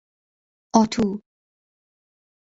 اتو 0.75 1.05